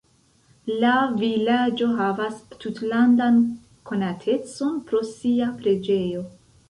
[0.83, 3.37] La vilaĝo havas tutlandan
[3.91, 6.25] konatecon pro sia preĝejo.